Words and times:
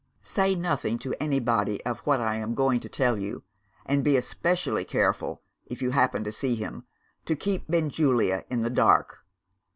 "Say 0.23 0.55
nothing 0.55 0.97
to 0.97 1.13
anybody 1.21 1.79
of 1.85 1.99
what 2.07 2.19
I 2.19 2.33
am 2.37 2.49
now 2.53 2.55
going 2.55 2.79
to 2.79 2.89
tell 2.89 3.19
you 3.19 3.43
and 3.85 4.03
be 4.03 4.17
especially 4.17 4.83
careful, 4.83 5.43
if 5.67 5.79
you 5.83 5.91
happen 5.91 6.23
to 6.23 6.31
see 6.31 6.55
him, 6.55 6.85
to 7.25 7.35
keep 7.35 7.67
Benjulia 7.67 8.43
in 8.49 8.61
the 8.63 8.71
dark. 8.71 9.19